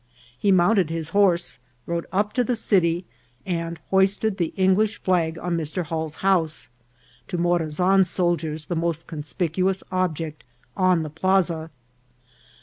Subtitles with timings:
[0.35, 3.05] He mounted his horse, rode up to the city,
[3.45, 5.83] and hoisted the English flag on Mr.
[5.83, 6.69] Hall's house,
[7.27, 10.43] to Morazan's soldiers the most conspicuous object
[10.75, 11.69] on the plaza.